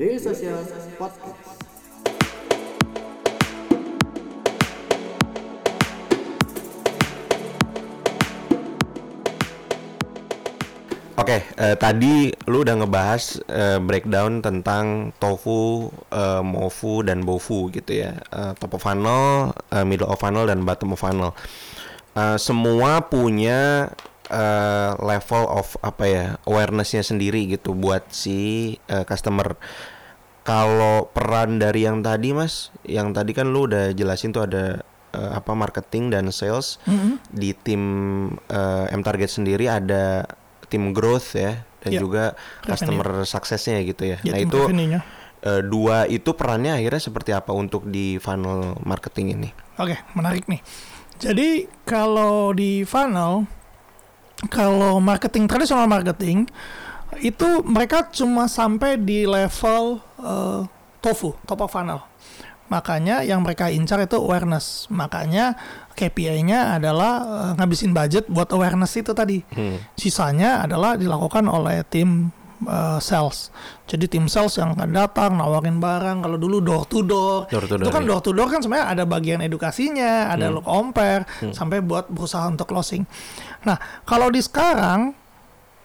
[0.00, 0.56] Daily Social
[0.96, 1.60] Podcast.
[11.20, 18.00] Oke, eh, tadi lu udah ngebahas eh, breakdown tentang tofu, eh, mofu dan bofu gitu
[18.00, 18.16] ya.
[18.32, 21.36] Eh, top of funnel, eh, middle of funnel dan bottom of funnel.
[22.16, 23.92] Eh, semua punya
[24.30, 28.38] eh, level of apa ya awarenessnya sendiri gitu buat si
[28.86, 29.58] eh, customer.
[30.40, 34.80] Kalau peran dari yang tadi mas, yang tadi kan lu udah jelasin tuh ada
[35.12, 36.80] eh, apa marketing dan sales
[37.28, 37.82] di tim
[38.48, 40.24] eh, M Target sendiri ada
[40.66, 42.24] tim growth ya dan Ya, juga
[42.62, 42.70] revenue.
[42.72, 44.18] customer successnya gitu ya.
[44.22, 49.48] Ya, nah itu eh, dua itu perannya akhirnya seperti apa untuk di funnel marketing ini?
[49.76, 50.60] Oke, menarik nih.
[51.20, 53.44] Jadi kalau di funnel,
[54.48, 56.48] kalau marketing tradisional marketing
[57.20, 60.60] itu mereka cuma sampai di level eh,
[61.02, 62.00] tofu, top of funnel.
[62.70, 64.86] Makanya yang mereka incar itu awareness.
[64.94, 65.58] Makanya
[65.98, 69.42] KPI-nya adalah eh, ngabisin budget buat awareness itu tadi.
[69.52, 69.82] Hmm.
[69.98, 72.30] Sisanya adalah dilakukan oleh tim
[72.62, 73.48] uh, sales.
[73.84, 76.20] Jadi tim sales yang akan datang nawarin barang.
[76.20, 78.08] Kalau dulu door to door, Door to itu door, kan ya.
[78.08, 80.56] door to door kan sebenarnya ada bagian edukasinya, ada Hmm.
[80.56, 83.02] lo compare sampai buat berusaha untuk closing.
[83.62, 85.12] Nah, kalau di sekarang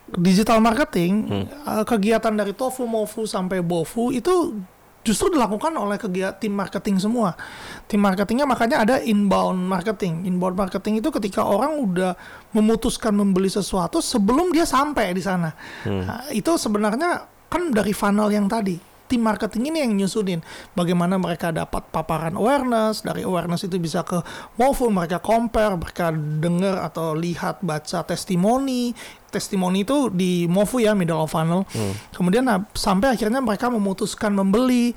[0.08, 1.46] digital marketing Hmm.
[1.66, 4.62] uh, kegiatan dari tofu, mofu sampai bofu itu
[5.06, 7.38] justru dilakukan oleh kegiatan tim marketing semua.
[7.86, 10.26] Tim marketingnya makanya ada inbound marketing.
[10.26, 12.18] Inbound marketing itu ketika orang udah
[12.58, 15.54] memutuskan membeli sesuatu sebelum dia sampai di sana.
[15.86, 18.98] Nah, itu sebenarnya kan dari funnel yang tadi.
[19.06, 20.42] Tim marketing ini yang nyusunin
[20.74, 24.18] bagaimana mereka dapat paparan awareness, dari awareness itu bisa ke
[24.58, 26.10] Mofu, mereka compare, mereka
[26.42, 28.98] dengar atau lihat baca testimoni.
[29.36, 31.68] Testimoni itu di Mofu ya middle of funnel.
[32.16, 34.96] Kemudian nah, sampai akhirnya mereka memutuskan membeli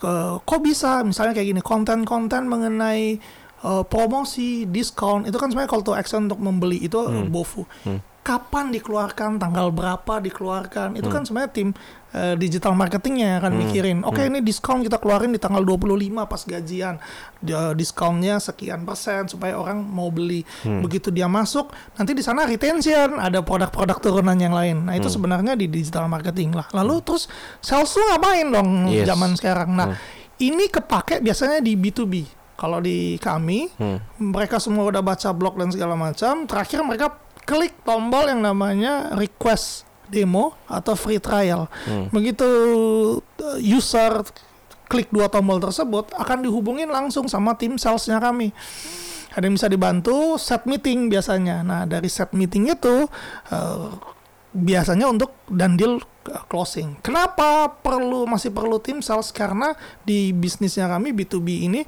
[0.00, 1.04] ke kok bisa?
[1.04, 3.20] Misalnya kayak gini konten-konten mengenai
[3.60, 7.68] eh, promosi diskon itu kan sebenarnya call to action untuk membeli itu eh, bofu
[8.24, 10.96] kapan dikeluarkan tanggal berapa dikeluarkan.
[10.96, 11.68] Itu kan sebenarnya tim
[12.10, 15.84] eh, digital marketingnya yang akan mikirin oke ini diskon kita keluarin di tanggal 25
[16.24, 16.96] pas gajian.
[17.38, 20.40] Dia- diskonnya sekian persen supaya orang mau beli.
[20.64, 24.88] Begitu dia masuk nanti di sana retention ada produk-produk turunan yang lain.
[24.88, 26.64] Nah itu sebenarnya di digital marketing lah.
[26.72, 27.28] Lalu terus
[27.60, 29.04] sales tuh ngapain dong Yes.
[29.04, 29.68] zaman sekarang?
[29.70, 29.92] Nah
[30.34, 32.24] ini kepake biasanya di B2B
[32.54, 33.68] kalau di kami
[34.16, 37.10] mereka semua udah baca blog dan segala macam terakhir mereka
[37.44, 41.68] klik tombol yang namanya request demo atau free trial.
[42.12, 42.48] Begitu
[43.20, 44.24] uh, user
[44.88, 48.52] klik dua tombol tersebut akan dihubungin langsung sama tim salesnya kami.
[49.34, 51.64] Ada yang bisa dibantu set meeting biasanya.
[51.64, 53.08] Nah dari set meeting itu
[53.50, 53.88] uh,
[54.54, 56.94] biasanya untuk dan deal uh, closing.
[57.02, 59.34] Kenapa perlu masih perlu tim sales?
[59.34, 59.74] Karena
[60.06, 61.82] di bisnisnya kami B2B ini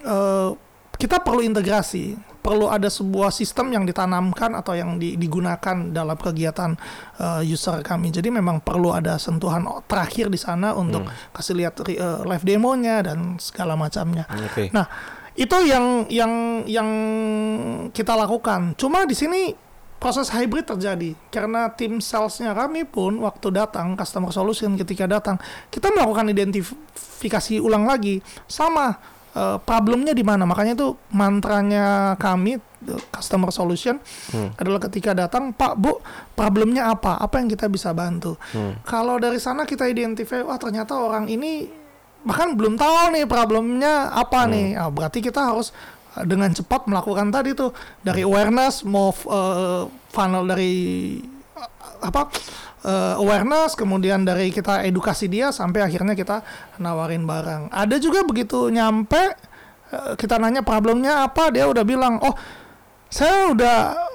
[0.00, 0.50] eh,
[0.96, 6.74] kita perlu integrasi, perlu ada sebuah sistem yang ditanamkan atau yang di- digunakan dalam kegiatan
[7.22, 8.10] eh, user kami.
[8.10, 13.38] Jadi memang perlu ada sentuhan terakhir di sana untuk kasih lihat eh, live demonya dan
[13.38, 14.26] segala macamnya.
[14.26, 14.74] Oke.
[14.74, 14.84] Nah,
[15.38, 16.88] itu yang yang yang
[17.94, 18.74] kita lakukan.
[18.76, 19.54] Cuma di sini
[20.02, 25.38] proses hybrid terjadi karena tim salesnya kami pun waktu datang customer solution ketika datang
[25.70, 28.18] kita melakukan identifikasi ulang lagi
[28.50, 28.98] sama
[29.36, 30.44] eh, problemnya di mana?
[30.48, 33.96] Makanya itu mantranya kami eh, customer solution
[34.56, 35.98] adalah ketika datang Pak Bu
[36.34, 37.20] problemnya apa?
[37.20, 38.36] Apa yang kita bisa bantu?
[38.84, 41.82] Kalau dari sana kita identify wah ternyata orang ini
[42.22, 44.78] bahkan belum tahu nih problemnya apa nih.
[44.78, 45.74] Ah, berarti kita harus
[46.14, 50.74] uh, dengan cepat melakukan tadi tuh dari awareness mau uh, funnel dari
[51.58, 51.70] uh,
[52.02, 52.30] apa
[52.84, 56.44] uh, awareness kemudian dari kita edukasi dia sampai akhirnya kita
[56.78, 57.72] nawarin barang.
[57.72, 59.22] Ada juga begitu nyampe
[59.92, 62.34] uh, kita nanya problemnya apa dia udah bilang oh
[63.12, 64.11] saya udah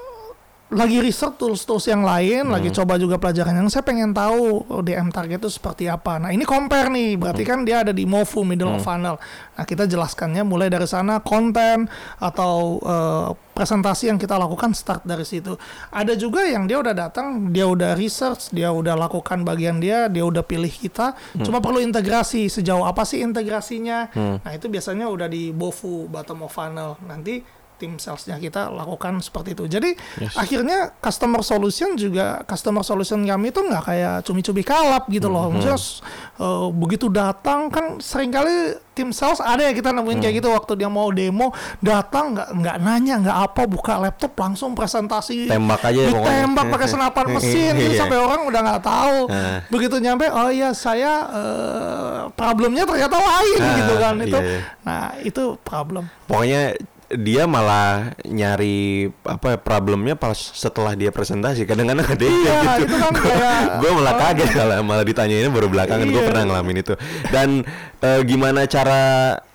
[0.68, 5.40] lagi research tools-tools yang lain, lagi coba juga pelajaran yang saya pengen tahu DM target
[5.40, 6.20] itu seperti apa.
[6.20, 9.16] Nah ini compare nih, berarti kan dia ada di Mofu middle of funnel.
[9.56, 11.88] Nah kita jelaskannya mulai dari sana konten
[12.20, 15.56] atau eh, presentasi yang kita lakukan start dari situ.
[15.88, 20.28] Ada juga yang dia udah datang, dia udah research, dia udah lakukan bagian dia, dia
[20.28, 21.16] udah pilih kita.
[21.48, 24.12] Cuma perlu integrasi sejauh apa sih integrasinya?
[24.44, 27.00] Nah itu biasanya udah di Bofu bottom of funnel.
[27.08, 27.40] Nanti
[27.78, 29.66] tim salesnya kita lakukan seperti itu.
[29.68, 30.34] Jadi Yes.
[30.34, 35.48] akhirnya customer solution juga customer solution kami itu nggak kayak cumi-cumi kalap gitu loh.
[35.48, 36.02] Maksudnya s-
[36.36, 38.52] eh, begitu datang kan sering kali
[38.92, 42.78] tim sales ada ya kita nemuin kayak gitu waktu dia mau demo datang nggak nggak
[42.80, 47.94] nanya nggak apa buka laptop langsung presentasi Tembak aja ya ditembak pakai senapan mesin gitu
[47.94, 48.00] Iya.
[48.00, 49.62] sampai orang udah nggak tahu Ah.
[49.70, 54.60] begitu nyampe oh iya saya eh, problemnya ternyata lain Ah, gitu kan itu iya, iya.
[54.82, 56.74] nah itu problem Pokoknya
[57.08, 61.64] dia malah nyari apa problemnya pas setelah dia presentasi.
[61.64, 62.84] Kadang-kadang ada Iya, gitu.
[62.84, 66.04] itu kan kayak- gue malah kaget malah malah ditanyain baru belakangan.
[66.06, 66.28] Gue Iya.
[66.28, 66.94] pernah ngalamin itu.
[67.32, 67.64] Dan
[68.00, 69.02] eh, gimana cara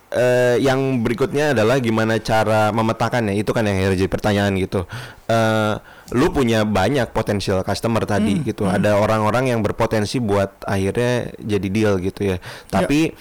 [0.08, 3.32] eh, yang berikutnya adalah gimana cara memetakannya.
[3.34, 4.88] Itu kan yang jadi pertanyaan gitu.
[5.24, 5.72] Eh,
[6.12, 8.64] lu punya banyak potensial customer tadi Hmm, gitu.
[8.64, 12.36] ada orang-orang yang berpotensi buat akhirnya jadi deal gitu ya.
[12.68, 13.12] Tapi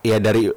[0.00, 0.50] ya dari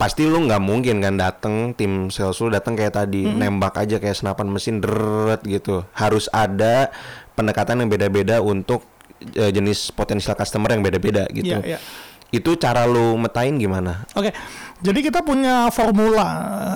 [0.00, 4.16] pasti lu nggak mungkin kan dateng tim sales lu datang kayak tadi nembak aja kayak
[4.16, 6.88] senapan mesin deret gitu harus ada
[7.36, 8.80] pendekatan yang beda-beda untuk
[9.36, 11.78] eh, jenis potensial customer yang beda-beda gitu Iya, iya.
[12.32, 14.32] itu cara lu metain gimana Oke,
[14.80, 16.26] jadi kita punya formula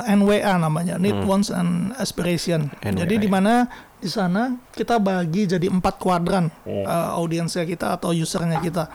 [0.05, 2.69] eh, NWA namanya, Need, Wants, and Aspiration.
[2.85, 3.09] NWA.
[3.09, 3.65] Jadi di mana
[3.97, 6.85] di sana kita bagi jadi empat kuadran eh,
[7.17, 8.93] audiensnya kita atau usernya kita.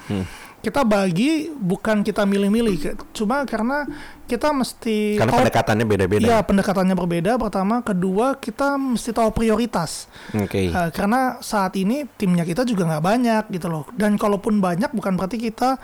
[0.59, 2.75] Kita bagi bukan kita milih-milih,
[3.11, 3.87] cuma karena
[4.25, 7.31] kita mesti karena tahu- pendekatannya beda-beda Iya, pendekatannya berbeda.
[7.35, 10.11] Pertama, kedua kita mesti tahu prioritas.
[10.29, 13.87] oke Eh, karena saat ini timnya kita juga nggak banyak gitu loh.
[13.95, 15.79] Dan kalaupun banyak bukan berarti kita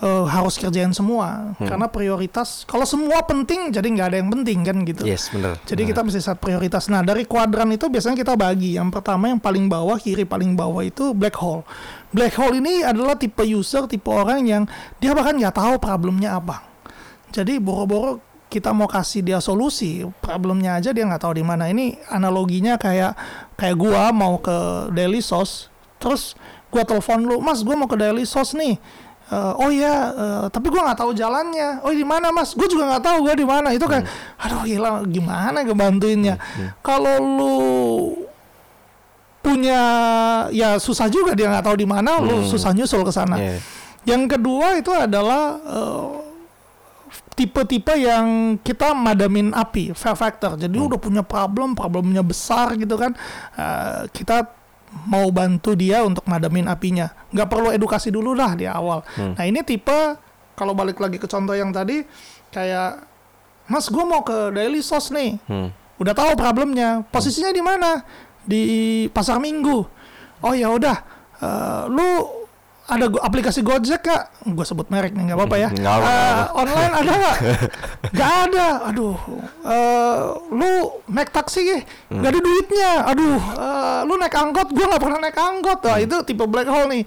[0.00, 1.54] eh, harus kerjain semua.
[1.56, 1.68] Hmm.
[1.68, 5.02] Karena prioritas kalau semua penting jadi nggak ada yang penting kan gitu.
[5.04, 6.88] yes bener Jadi kita mesti set prioritas.
[6.88, 8.80] Nah dari kuadran itu biasanya kita bagi.
[8.80, 11.62] Yang pertama yang paling bawah kiri paling bawah itu black hole.
[12.10, 14.62] Black hole ini adalah tipe user tipe orang yang
[14.98, 16.64] dia bahkan nggak tahu problemnya apa.
[17.30, 21.70] Jadi boro-boro kita mau kasih dia solusi problemnya aja dia nggak tahu di mana.
[21.70, 23.14] Ini analoginya kayak
[23.54, 25.70] kayak gua mau ke Daily Sos
[26.02, 26.34] terus
[26.74, 28.82] gua telepon lu, Mas gua mau ke Daily Sos nih.
[29.30, 31.86] Eh, oh ya, eh, tapi gua nggak tahu jalannya.
[31.86, 32.50] Oh di mana mas?
[32.58, 33.70] Gue juga nggak tahu gue di mana.
[33.70, 34.02] Itu kayak,
[34.42, 36.34] aduh gila, gimana ngebantuinnya?
[36.82, 37.56] Kalau lu
[39.38, 39.82] punya,
[40.50, 43.38] ya susah juga dia nggak tahu di mana, lu susah nyusul ke sana.
[43.38, 43.56] Iya.
[44.02, 46.08] Yang kedua itu adalah eh,
[47.38, 50.58] tipe-tipe yang kita madamin api, fear factor.
[50.58, 53.14] Jadi udah punya problem, problemnya besar gitu kan.
[53.54, 54.58] Eh, kita
[55.06, 57.10] mau bantu dia untuk madamin apinya.
[57.30, 59.06] Nggak perlu edukasi dulu lah di awal.
[59.16, 60.18] Nah ini tipe
[60.58, 62.04] kalau balik lagi ke contoh yang tadi
[62.50, 63.10] kayak
[63.70, 65.38] Mas, gue mau ke Daily Sos nih.
[65.46, 65.70] Hmm.
[66.02, 67.06] Udah tahu problemnya.
[67.06, 68.02] Posisinya di mana?
[68.42, 68.62] Di
[69.14, 69.86] pasar Minggu.
[70.42, 70.96] Oh ya udah.
[71.38, 72.39] Eh, lu
[72.90, 74.22] ada aplikasi Gojek gak?
[74.44, 75.68] Gue sebut merek nih, nggak apa-apa ya.
[75.70, 77.36] Nggak apa, Eh, online ada nggak?
[78.18, 78.66] Gak ada.
[78.86, 79.16] Aduh.
[79.62, 80.18] Eh,
[80.50, 80.72] lu
[81.06, 81.78] naik taksi ya?
[82.08, 82.20] Hmm.
[82.20, 82.90] Gak ada duitnya.
[83.06, 83.38] Aduh.
[83.38, 84.68] eh, lu naik angkot?
[84.70, 85.80] Gue nggak pernah naik angkot.
[85.80, 86.04] Wah Hmm.
[86.04, 87.02] itu tipe black hole nih.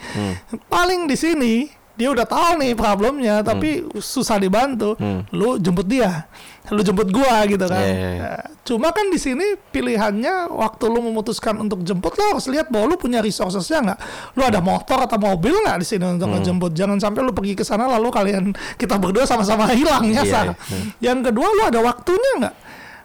[0.65, 1.53] Paling di sini
[1.93, 3.47] dia udah tahu nih problemnya, Hmm.
[3.47, 4.97] tapi susah dibantu.
[5.29, 6.25] Lu jemput dia,
[6.71, 7.75] lu jemput gua gitu kan.
[7.75, 8.23] Iya, iya, iya.
[8.23, 12.87] Nah, Cuma kan di sini pilihannya waktu lu memutuskan untuk jemput lo harus lihat bahwa
[12.87, 13.99] lu punya resourcesnya nggak.
[14.33, 16.39] Lu ada motor atau mobil nggak di sini untuk Hmm.
[16.39, 16.71] ngejemput.
[16.71, 18.43] Jangan sampai lu pergi ke sana lalu kalian
[18.79, 20.45] kita berdua sama-sama hilang Iya, nyasar.
[20.45, 20.55] iya.
[20.55, 20.87] Hmm.
[21.03, 22.55] Yang kedua lu ada waktunya nggak?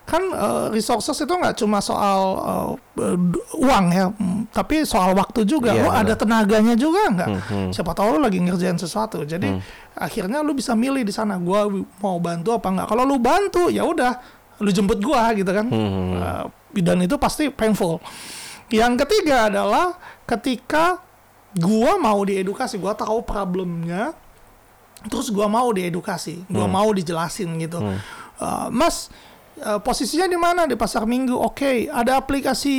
[0.08, 2.40] Kan eh, resources itu nggak cuma soal
[2.96, 5.76] d- uang ya, mm, tapi soal waktu juga.
[5.76, 6.16] Iya, lu ada benar.
[6.16, 7.28] tenaganya juga nggak?
[7.44, 9.20] Hmm, Siapa tahu lu lagi ngerjain sesuatu.
[9.22, 9.52] Jadi
[9.92, 11.36] akhirnya lu bisa milih di sana.
[11.36, 11.68] Gua
[12.00, 12.86] mau bantu apa nggak?
[12.88, 14.16] Kalau lu bantu ya udah,
[14.64, 15.68] lu jemput gua gitu kan.
[15.68, 16.16] Hmm.
[16.16, 16.44] Eh,
[16.80, 18.00] dan itu pasti painful.
[18.72, 19.92] Yang ketiga adalah
[20.24, 21.04] ketika
[21.52, 24.16] gua mau diedukasi, gua tahu problemnya,
[25.06, 27.76] terus gua mau diedukasi, gua mau dijelasin gitu.
[28.38, 29.12] Eh, mas,
[29.58, 31.34] eh, posisinya di mana di pasar minggu?
[31.34, 32.76] Oke, ada aplikasi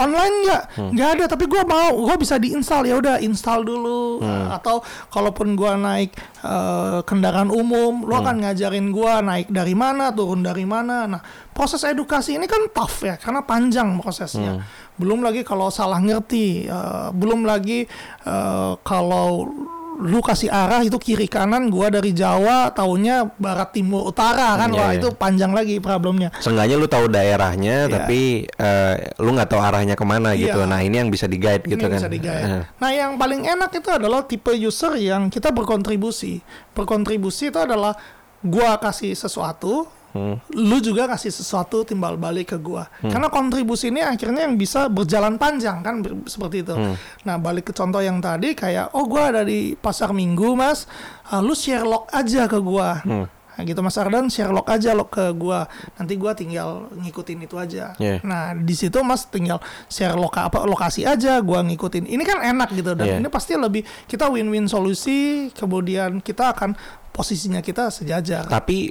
[0.00, 0.62] online nggak?
[0.96, 4.24] Nggak ada, tapi gua mau, gua bisa diinstal ya udah install dulu.
[4.24, 4.80] Eh, atau
[5.12, 10.64] kalaupun gua naik eh, kendaraan umum, lo akan ngajarin gua naik dari mana, turun dari
[10.64, 11.04] mana.
[11.04, 11.20] Nah,
[11.52, 14.64] proses edukasi ini kan tough ya, karena panjang prosesnya.
[14.94, 17.84] Belum lagi kalau salah ngerti, eh, belum lagi
[18.24, 19.50] eh, kalau
[19.94, 24.78] lu kasih arah itu kiri kanan gua dari Jawa taunya barat timur utara kan Iya,
[24.82, 24.98] wah iya.
[24.98, 27.92] itu panjang lagi problemnya Seenggaknya lu tahu daerahnya, Iya.
[27.94, 30.50] tapi eh, lu nggak tahu arahnya ke mana Iya.
[30.50, 30.60] gitu.
[30.66, 32.02] Nah ini yang bisa di guide gitu kan.
[32.02, 32.42] bisa digaya.
[32.42, 32.62] Eh.
[32.82, 36.42] Nah, yang paling enak itu adalah tipe user yang kita berkontribusi.
[36.74, 37.94] Berkontribusi itu adalah
[38.42, 40.38] gua kasih sesuatu, Hmm.
[40.54, 42.86] lu juga kasih sesuatu timbal balik ke gua.
[43.02, 46.70] Karena kontribusi ini akhirnya yang bisa berjalan panjang kan seperti itu.
[46.70, 46.94] Hmm.
[47.26, 50.86] Nah, balik ke contoh yang tadi kayak oh gua ada di pasar Minggu, Mas.
[51.26, 53.02] Ah, lu share log aja ke gua.
[53.02, 53.26] Hmm.
[53.54, 55.66] Nah, gitu Mas Ardan share log aja log ke gua.
[55.98, 57.94] Nanti gua tinggal ngikutin itu aja.
[57.98, 58.22] Yeah.
[58.22, 59.58] Nah, di situ Mas tinggal
[59.90, 62.06] share loka apa lokasi aja gua ngikutin.
[62.06, 63.18] Ini kan enak gitu dan Yeah.
[63.18, 66.74] ini pasti lebih kita win-win solusi kemudian kita akan
[67.14, 68.50] posisinya kita sejajar.
[68.50, 68.90] Tapi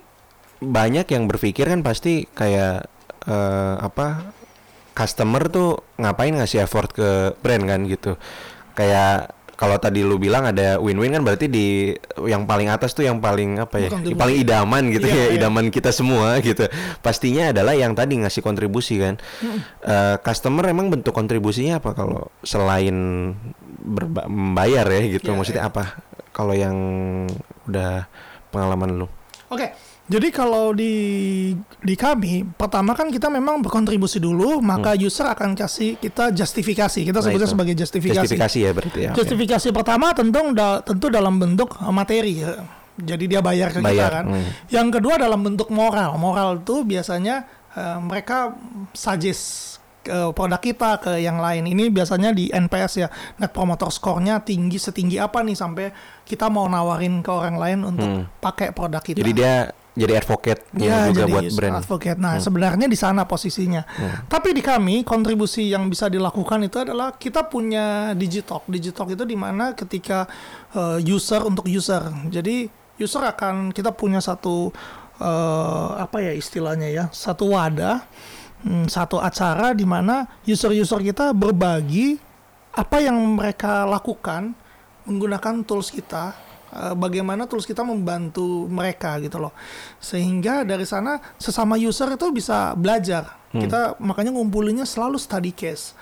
[0.63, 2.87] banyak yang berpikir kan pasti kayak
[3.27, 4.33] eh, apa
[4.93, 8.15] customer tuh ngapain ngasih effort ke brand kan gitu.
[8.77, 11.93] Kayak kalau tadi lu bilang ada win-win kan berarti di
[12.25, 13.89] yang paling atas tuh yang paling apa ya?
[13.93, 15.35] Yang paling idaman gitu Iya, ya, iya.
[15.39, 16.65] idaman kita semua gitu.
[17.05, 19.21] Pastinya adalah yang tadi ngasih kontribusi kan.
[19.85, 22.95] Eh, customer emang bentuk kontribusinya apa kalau selain
[24.27, 25.31] membayar ya gitu.
[25.31, 26.01] Iya, Maksudnya apa?
[26.33, 26.75] Kalau yang
[27.69, 28.09] udah
[28.49, 29.07] pengalaman lu.
[29.53, 29.69] Oke,
[30.03, 30.93] jadi kalau di
[31.79, 37.01] di kami pertama kan kita memang berkontribusi dulu, maka user akan kasih kita justifikasi.
[37.01, 37.15] Kita Hmm.
[37.15, 37.53] Nah, sebutnya itu.
[37.53, 38.19] sebagai justifikasi.
[38.21, 39.11] Justifikasi ya berarti ya.
[39.13, 42.61] Justifikasi pertama tentu da- tentu dalam bentuk materi ya.
[42.93, 44.25] Jadi dia bayar ke kita Bayar, kan.
[44.29, 44.69] hmm.
[44.69, 46.13] Yang kedua dalam bentuk moral.
[46.15, 47.41] Moral itu biasanya
[47.73, 48.53] uh, mereka
[48.93, 51.63] suggest ke produk kita ke yang lain.
[51.65, 53.07] Ini biasanya di NPS ya.
[53.35, 55.89] Net Promoter Score-nya tinggi setinggi apa nih sampai
[56.21, 58.23] kita mau nawarin ke orang lain untuk Hmm.
[58.37, 59.17] pakai produk kita.
[59.17, 61.73] Jadi dia jadi advocate Ya, juga jadi buat brand.
[61.77, 61.81] Hmm.
[61.85, 62.17] advocate.
[62.17, 63.85] Nah, sebenarnya di sana posisinya.
[64.25, 68.65] Tapi di kami kontribusi yang bisa dilakukan itu adalah kita punya Digitalk.
[68.65, 70.25] Digitalk itu di mana ketika
[70.73, 72.09] uh, user untuk user.
[72.33, 72.65] Jadi
[72.97, 74.73] user akan kita punya satu
[75.21, 78.01] uh, apa ya istilahnya ya, satu wadah,
[78.65, 82.17] hmm, satu acara di mana user-user kita berbagi
[82.73, 84.57] apa yang mereka lakukan
[85.05, 86.33] menggunakan tools kita
[86.97, 89.53] bagaimana tools kita membantu mereka gitu loh.
[90.01, 93.39] Sehingga dari sana sesama user itu bisa belajar.
[93.53, 95.93] Kita makanya ngumpulinnya selalu study case.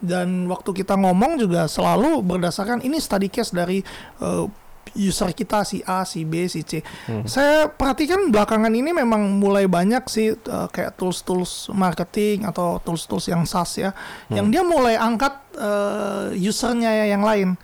[0.00, 3.84] Dan waktu kita ngomong juga selalu berdasarkan ini study case dari
[4.20, 4.44] eh,
[4.94, 6.82] user kita si A, si B, si C.
[7.26, 13.46] Saya perhatikan belakangan ini memang mulai banyak sih eh, kayak tools-tools marketing atau tools-tools yang
[13.46, 13.90] SaaS ya,
[14.32, 17.54] yang dia mulai angkat eh, usernya yang lain.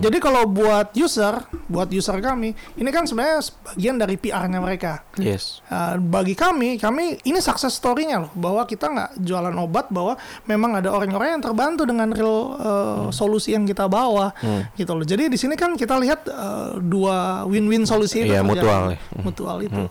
[0.00, 3.40] Jadi kalau buat user, buat user kami, ini kan sebenarnya
[3.72, 5.04] bagian dari PR-nya mereka.
[5.16, 5.64] Yes.
[5.70, 10.82] Uh, bagi kami, kami ini success story-nya loh bahwa kita nggak jualan obat bahwa memang
[10.82, 14.34] ada orang-orang yang terbantu dengan real uh, solusi yang kita bawa
[14.74, 15.06] gitu loh.
[15.06, 18.98] Jadi di sini kan kita lihat uh, dua win-win solusi itu Iya, mutual ya.
[19.20, 19.82] Mutual itu.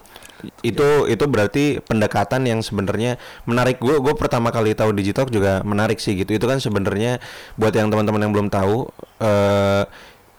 [0.59, 3.15] Itu itu berarti pendekatan yang sebenarnya
[3.47, 3.79] menarik.
[3.79, 6.35] Gue gue pertama kali tahu digital juga menarik sih gitu.
[6.35, 7.23] Itu kan sebenarnya
[7.55, 8.91] buat yang teman-teman yang belum tahu.
[9.23, 9.85] eh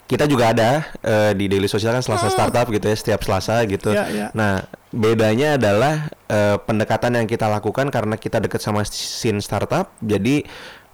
[0.05, 3.97] kita juga ada eh, di Daily Social kan Selasa Startup gitu ya setiap Selasa gitu.
[3.97, 4.27] Iya, iya.
[4.37, 4.61] Nah
[4.93, 9.97] bedanya adalah eh, pendekatan yang kita lakukan karena kita deket sama scene startup.
[10.05, 10.45] Jadi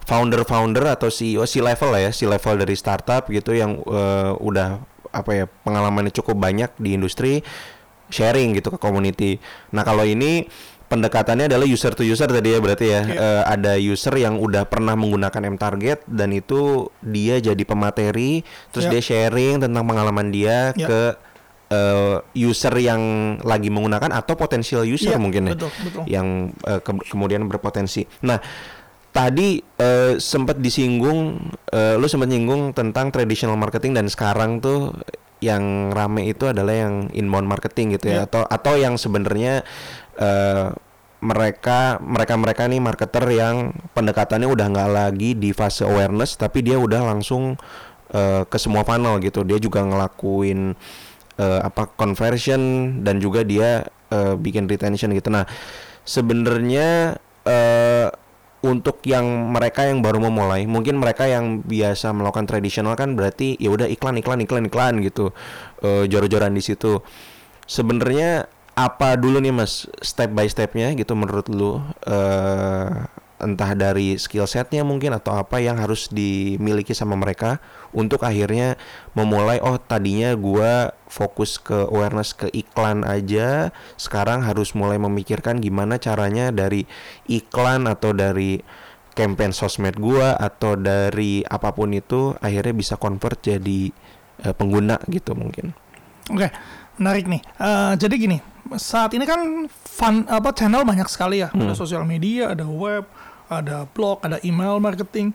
[0.06, 4.78] founder-founder atau CEO C level lah ya, C level dari startup gitu yang eh, udah
[5.10, 7.42] apa ya pengalamannya cukup banyak di industri
[8.08, 9.38] sharing gitu ke community.
[9.70, 10.46] Nah kalau ini
[10.86, 13.14] pendekatannya adalah user to user tadi ya berarti ya Iya.
[13.14, 18.86] Eh, ada user yang udah pernah menggunakan M Target dan itu dia jadi pemateri, terus
[18.86, 18.92] Iya.
[18.92, 20.86] dia sharing tentang pengalaman dia Iya.
[20.86, 21.00] ke
[21.70, 22.98] eh, user yang
[23.46, 26.02] lagi menggunakan atau potensial user Iya, mungkin ya betul, betul.
[26.10, 26.26] yang
[26.66, 28.10] eh, ke- kemudian berpotensi.
[28.26, 28.42] Nah
[29.10, 34.94] tadi eh, sempat disinggung, eh, lu sempat nyinggung tentang traditional marketing dan sekarang tuh
[35.40, 38.22] yang rame itu adalah yang inbound marketing gitu ya.
[38.22, 38.22] Iya.
[38.28, 39.64] atau atau yang sebenarnya
[40.20, 40.68] eh,
[41.20, 46.80] mereka mereka mereka nih marketer yang pendekatannya udah nggak lagi di fase awareness tapi dia
[46.80, 47.56] udah langsung
[48.12, 49.44] eh, ke semua funnel gitu.
[49.44, 50.76] Dia juga ngelakuin
[51.40, 52.60] eh, apa conversion
[53.04, 55.32] dan juga dia eh, bikin retention gitu.
[55.32, 55.48] Nah
[56.04, 57.16] sebenarnya
[57.48, 58.08] eh,
[58.60, 63.72] untuk yang mereka yang baru memulai, mungkin mereka yang biasa melakukan tradisional kan berarti ya
[63.72, 65.32] udah iklan iklan iklan iklan gitu,
[65.80, 67.00] eh, jor-joran di situ.
[67.64, 72.88] Sebenarnya apa dulu nih mas step by stepnya gitu menurut lu eh
[73.40, 77.58] entah dari skill setnya mungkin atau apa yang harus dimiliki sama mereka
[77.90, 78.78] untuk akhirnya
[79.16, 85.96] memulai oh tadinya gua fokus ke awareness ke iklan aja sekarang harus mulai memikirkan gimana
[85.98, 86.84] caranya dari
[87.26, 88.62] iklan atau dari
[89.16, 93.90] campaign sosmed gua atau dari apa pun itu akhirnya bisa convert jadi
[94.46, 95.74] eh, pengguna gitu mungkin
[96.30, 96.46] Oke,
[97.02, 97.42] menarik nih.
[97.42, 98.38] Eh, jadi gini,
[98.76, 99.40] saat ini kan
[99.72, 103.02] fun apa channel banyak sekali ya, ada sosial media, ada web,
[103.46, 105.34] ada blog, ada email marketing.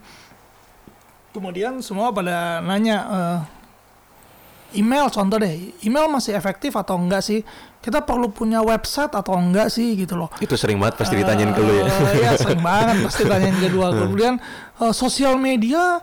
[1.32, 3.40] Kemudian semua pada nanya eh,
[4.80, 5.52] email contoh deh,
[5.84, 7.44] email masih efektif atau enggak sih?
[7.84, 10.32] Kita perlu punya website atau enggak sih gitu loh.
[10.40, 13.92] itu sering banget pasti ditanyain ke lu ya Eh, Iya sering banget pasti tanyain kedua.
[14.00, 14.40] Kemudian
[14.80, 16.00] eh, sosial media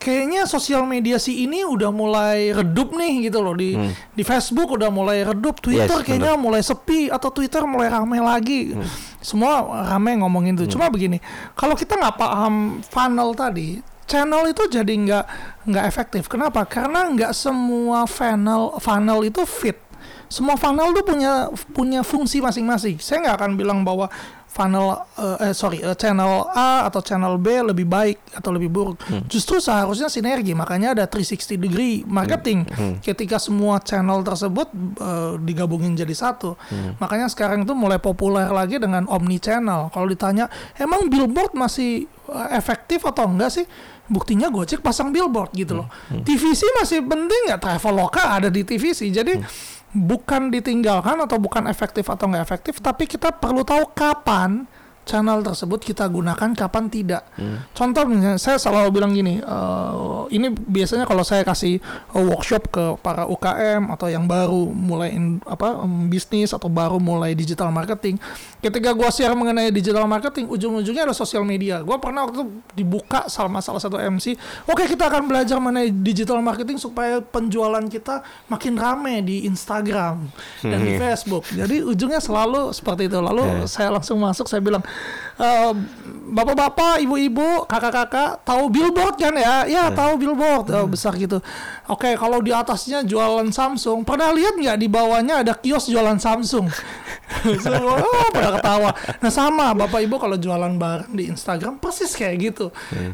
[0.00, 3.76] kayaknya sosial media si ini udah mulai redup nih gitu loh di
[4.16, 6.00] di Facebook udah mulai redup, Twitter Hmm.
[6.00, 8.72] Yes, kayaknya mulai sepi atau Twitter mulai ramai lagi.
[8.72, 8.88] Hmm.
[9.20, 9.60] Semua
[9.92, 10.72] ramai ngomongin itu.
[10.72, 11.20] Cuma begini,
[11.52, 15.24] kalau kita nggak paham funnel tadi, channel itu jadi nggak
[15.68, 16.32] nggak efektif.
[16.32, 16.64] Kenapa?
[16.64, 19.76] Karena nggak semua funnel funnel itu fit.
[20.30, 23.02] Semua funnel tuh punya punya fungsi masing-masing.
[23.02, 24.06] Saya nggak akan bilang bahwa
[24.50, 28.98] funnel eh, eh, sorry eh, channel A atau channel B lebih baik atau lebih buruk.
[29.30, 30.54] Justru seharusnya sinergi.
[30.54, 32.66] Makanya ada 360 degree marketing.
[33.02, 34.70] Ketika semua channel tersebut
[35.02, 36.54] eh, digabungin jadi satu.
[37.02, 39.90] Makanya sekarang itu mulai populer lagi dengan omni channel.
[39.90, 40.46] Kalau ditanya,
[40.78, 42.06] emang billboard masih
[42.54, 43.66] efektif atau enggak sih?
[44.10, 45.86] Buktinya Gojek pasang billboard gitu loh.
[46.10, 47.62] TVC masih penting nggak?
[47.62, 49.06] Traveloka ada di TVC.
[49.14, 49.38] Jadi
[49.90, 54.66] bukan ditinggalkan atau bukan efektif atau nggak efektif, tapi kita perlu tahu kapan
[55.02, 57.26] channel tersebut kita gunakan, kapan tidak.
[57.72, 62.84] Contoh misalnya, saya selalu bilang gini, eh, ini biasanya kalau saya kasih eh, workshop ke
[63.00, 68.20] para UKM atau yang baru mulai in- apa em, bisnis atau baru mulai digital marketing,
[68.60, 71.82] ketika gua share mengenai digital marketing, ujung-ujungnya ada sosial media.
[71.82, 76.38] Gua pernah waktu itu dibuka sama salah satu MC, oke kita akan belajar mengenai digital
[76.38, 80.30] marketing supaya penjualan kita makin rame di Instagram
[80.62, 81.44] dan di Facebook.
[81.50, 83.18] Jadi ujungnya selalu seperti itu.
[83.18, 84.82] Lalu saya langsung masuk, saya bilang,
[85.40, 85.72] "Eh,
[86.30, 89.64] bapak-bapak, ibu-ibu, kakak-kakak, tahu billboard kan ya?
[89.64, 91.40] Ya tahu billboard Eh, besar gitu.
[91.88, 96.68] Oke, kalau di atasnya jualan Samsung, pernah lihat nggak di bawahnya ada kios jualan Samsung?
[97.64, 98.90] Semua oh, pada ketawa.
[99.22, 102.66] Nah sama bapak ibu kalau jualan barang di Instagram persis kayak gitu.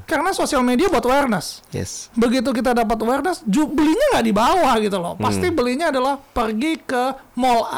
[0.09, 1.61] Karena sosial media buat awareness.
[1.71, 2.09] Yes.
[2.17, 5.15] Begitu kita dapat awareness, belinya nggak di bawah gitu loh.
[5.21, 7.69] Pasti belinya adalah pergi ke mall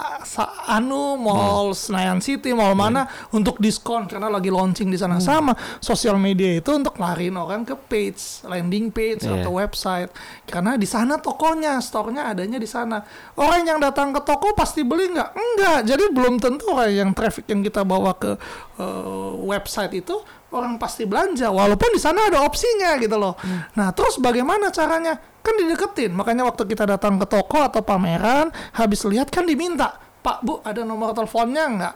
[0.70, 5.16] Anu, mall Senayan City, mall mana untuk diskon karena lagi launching di sana.
[5.16, 9.40] Sama sosial media itu untuk lariin orang ke page, landing page Iya.
[9.40, 10.12] atau website.
[10.44, 13.00] Karena di sana tokonya, store-nya adanya di sana.
[13.40, 15.30] Orang yang datang ke toko pasti beli nggak?
[15.32, 15.78] Enggak.
[15.88, 18.36] Jadi belum tentu orang yang traffic yang kita bawa ke
[18.76, 20.14] eh, website itu
[20.48, 23.36] orang pasti belanja walaupun di sana ada opsinya gitu loh.
[23.76, 25.16] Nah, terus bagaimana caranya?
[25.44, 26.12] Kan dideketin.
[26.12, 30.84] Makanya waktu kita datang ke toko atau pameran, habis lihat kan diminta, "Pak, Bu, ada
[30.84, 31.94] nomor teleponnya nggak?"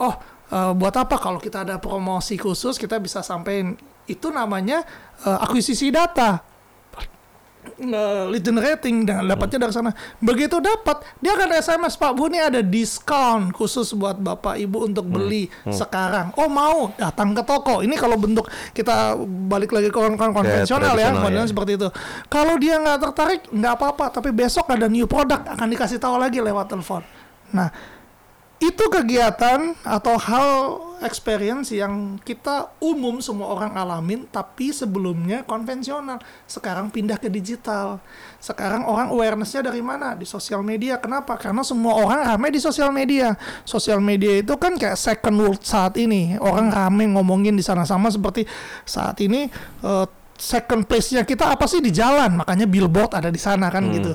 [0.00, 0.14] Oh,
[0.52, 4.84] eh, buat apa kalau kita ada promosi khusus kita bisa sampein itu namanya
[5.24, 6.42] eh, akuisisi data
[7.78, 9.94] eh, lead generating dan dapatnya dari sana.
[10.18, 15.06] Begitu dapat, dia akan SMS Pak Bu ini ada diskon khusus buat Bapak Ibu untuk
[15.06, 16.34] beli sekarang.
[16.34, 17.80] Oh mau datang ke toko.
[17.86, 19.14] Ini kalau bentuk kita
[19.46, 21.50] balik lagi ke kon- kon- konvensional ya, modelnya ya.
[21.54, 21.88] seperti itu.
[22.26, 24.04] Kalau dia nggak tertarik, nggak apa-apa.
[24.10, 27.06] Tapi besok ada new product akan dikasih tahu lagi lewat telepon.
[27.54, 27.70] Nah,
[28.62, 30.48] itu kegiatan atau hal
[31.02, 36.22] experience yang kita umum semua orang alamin tapi sebelumnya konvensional.
[36.46, 37.98] Sekarang pindah ke digital.
[38.38, 40.14] Sekarang orang awarenessnya dari mana?
[40.14, 41.02] Di sosial media.
[41.02, 41.34] Kenapa?
[41.34, 43.34] Karena semua orang rame di sosial media.
[43.66, 46.38] Sosial media itu kan kayak second world saat ini.
[46.38, 48.46] Orang rame ngomongin di sana sama seperti
[48.86, 49.50] saat ini
[49.82, 50.06] eh,
[50.38, 51.82] second place-nya kita apa sih?
[51.82, 52.38] Di jalan.
[52.38, 54.14] Makanya billboard ada di sana kan gitu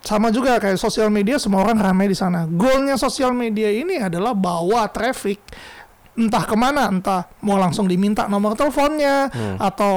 [0.00, 2.48] sama juga kayak sosial media semua orang ramai di sana.
[2.48, 5.38] Goalnya sosial media ini adalah bawa traffic
[6.20, 9.94] entah ke mana, entah mau langsung diminta nomor teleponnya atau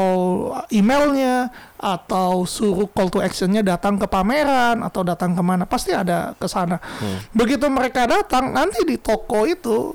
[0.72, 6.32] emailnya atau suruh call to actionnya datang ke pameran atau datang ke mana pasti ada
[6.38, 6.80] ke sana.
[7.36, 9.92] Begitu mereka datang nanti di toko itu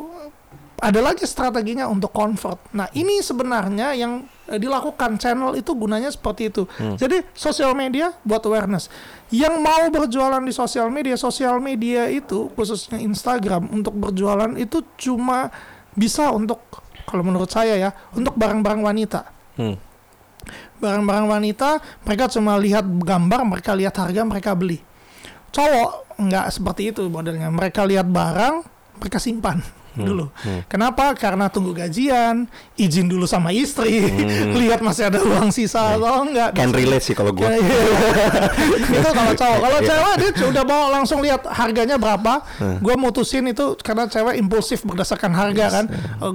[0.79, 2.71] ada lagi strateginya untuk convert.
[2.77, 4.23] Nah, ini sebenarnya yang
[4.57, 6.65] dilakukan channel itu gunanya seperti itu.
[6.97, 8.89] Jadi sosial media buat awareness.
[9.29, 15.53] Yang mau berjualan di sosial media, sosial media itu khususnya Instagram untuk berjualan itu cuma
[15.93, 16.65] bisa untuk
[17.09, 19.21] kalau menurut saya ya, untuk barang-barang wanita.
[19.57, 19.77] Hmm.
[20.79, 24.81] Barang-barang wanita mereka cuma lihat gambar, mereka lihat harga, mereka beli.
[25.53, 27.49] Cowok nggak seperti itu modelnya.
[27.49, 28.65] Mereka lihat barang,
[29.01, 29.61] mereka simpan
[30.03, 30.27] dulu.
[30.71, 31.15] Kenapa?
[31.19, 32.47] Karena tunggu gajian,
[32.79, 34.07] izin dulu sama istri,
[34.61, 36.55] lihat masih ada uang sisa atau enggak.
[36.55, 37.47] Can relate sih kalau gue.
[37.47, 37.81] Ya, iya.
[39.03, 39.59] itu kalau cowok.
[39.59, 42.43] Kalau cewek dia udah mau langsung lihat harganya berapa.
[42.79, 45.85] Gue mutusin itu karena cewek impulsif berdasarkan harga kan.
[46.23, 46.35] Eh,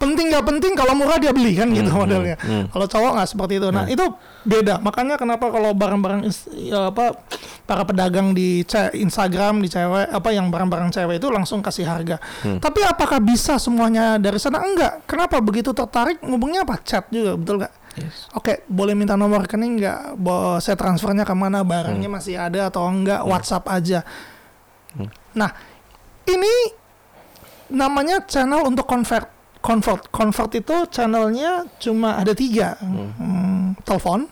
[0.00, 2.40] penting nggak penting kalau murah dia beli kan gitu modelnya.
[2.72, 3.68] Kalau cowok nggak seperti itu.
[3.68, 4.04] Nah itu
[4.48, 4.80] beda.
[4.80, 6.24] Makanya kenapa kalau barang-barang
[6.56, 7.12] ya, apa
[7.70, 12.18] para pedagang di Instagram di cewek apa yang barang-barang cewek itu langsung kasih harga.
[12.58, 14.58] Tapi apakah bisa semuanya dari sana?
[14.58, 15.06] Enggak.
[15.06, 16.18] Kenapa begitu tertarik?
[16.18, 16.82] Ngubungnya apa?
[16.82, 17.74] Chat juga betul nggak?
[18.32, 19.98] Oke, boleh minta nomor rekening nggak?
[20.14, 21.62] Bo- Saya transfernya ke mana?
[21.62, 23.22] Barangnya masih ada atau enggak?
[23.22, 24.02] WhatsApp aja.
[25.32, 25.50] Nah,
[26.26, 26.54] ini
[27.70, 29.30] namanya channel untuk convert.
[29.60, 34.24] Convert, convert itu channelnya cuma ada tiga, Hmm, telepon,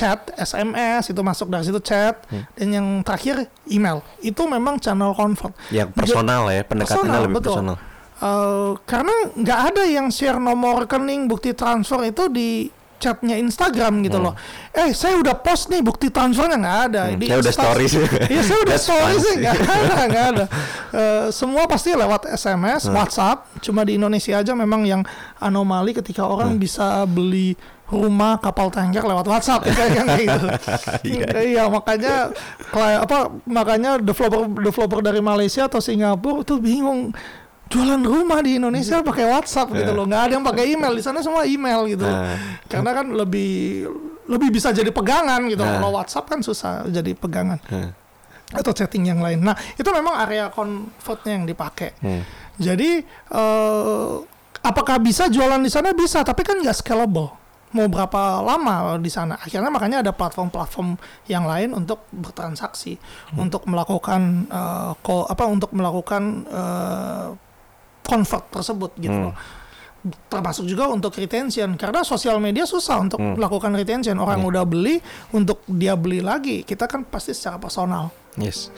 [0.00, 2.24] chat, SMS itu masuk dari situ chat,
[2.56, 3.36] dan yang terakhir
[3.66, 4.00] email.
[4.18, 5.52] Itu memang channel convert.
[5.68, 7.52] Yang personal ya, pendekatannya Personal, lebih betul.
[7.52, 7.76] personal.
[8.18, 12.68] Eh, karena nggak ada yang share nomor rekening bukti transfer itu di
[13.00, 14.36] chatnya Instagram gitu loh.
[14.70, 17.02] Eh saya udah post nih bukti transfernya nggak ada.
[17.08, 17.92] Hmm, Di saya udah Insta- stories.
[18.28, 19.36] Iya saya udah story sih sih.
[19.40, 20.44] nggak ada nggak ada.
[20.92, 22.92] Eh, semua pasti lewat SMS, Hmm.
[22.92, 23.48] WhatsApp.
[23.58, 25.00] Cuma di Indonesia aja memang yang
[25.38, 26.60] anomali ketika orang Hmm.
[26.60, 27.56] bisa beli
[27.90, 30.48] rumah kapal tanker lewat WhatsApp kayak kan kayak gitu.
[31.10, 31.28] Iya.
[31.42, 32.30] iya makanya
[33.00, 37.10] apa makanya developer developer dari Malaysia atau Singapura tuh bingung
[37.66, 39.94] jualan rumah di Indonesia pakai WhatsApp gitu Iya.
[39.94, 42.38] loh nggak ada yang pakai email di sana semua email gitu Nah.
[42.66, 43.86] karena kan lebih
[44.26, 45.78] lebih bisa jadi pegangan gitu Nah.
[45.78, 47.90] kalau WhatsApp kan susah jadi pegangan Hmm.
[48.52, 52.22] atau chatting yang lain nah itu memang area convertnya yang dipakai Hmm.
[52.54, 54.10] jadi eh,
[54.60, 57.34] apakah bisa jualan di sana bisa tapi kan nggak scalable
[57.70, 59.38] mau berapa lama di sana.
[59.38, 62.98] Akhirnya makanya ada platform-platform yang lain untuk bertransaksi
[63.34, 67.28] untuk melakukan eh, ko- apa untuk melakukan eh,
[68.02, 69.26] convert tersebut gitu Hmm.
[69.30, 69.36] loh.
[70.26, 74.16] Termasuk juga untuk retention karena sosial media susah untuk melakukan retention.
[74.16, 74.96] Orang udah beli
[75.30, 78.08] untuk dia beli lagi kita kan pasti secara personal.
[78.34, 78.72] Yes.